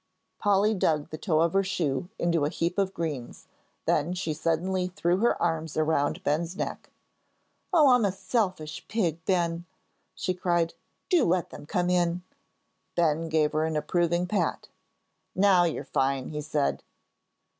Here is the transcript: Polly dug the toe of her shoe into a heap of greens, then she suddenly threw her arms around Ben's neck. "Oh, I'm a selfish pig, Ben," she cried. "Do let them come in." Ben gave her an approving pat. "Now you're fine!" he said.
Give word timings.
Polly 0.39 0.73
dug 0.73 1.11
the 1.11 1.17
toe 1.19 1.41
of 1.41 1.53
her 1.53 1.63
shoe 1.63 2.09
into 2.17 2.43
a 2.43 2.49
heap 2.49 2.79
of 2.79 2.91
greens, 2.91 3.45
then 3.85 4.13
she 4.15 4.33
suddenly 4.33 4.87
threw 4.87 5.17
her 5.17 5.39
arms 5.39 5.77
around 5.77 6.23
Ben's 6.23 6.55
neck. 6.57 6.89
"Oh, 7.71 7.89
I'm 7.89 8.03
a 8.03 8.11
selfish 8.11 8.83
pig, 8.87 9.23
Ben," 9.25 9.65
she 10.15 10.33
cried. 10.33 10.73
"Do 11.09 11.23
let 11.25 11.51
them 11.51 11.67
come 11.67 11.91
in." 11.91 12.23
Ben 12.95 13.29
gave 13.29 13.51
her 13.51 13.63
an 13.63 13.75
approving 13.75 14.25
pat. 14.25 14.69
"Now 15.35 15.65
you're 15.65 15.83
fine!" 15.83 16.29
he 16.29 16.41
said. 16.41 16.81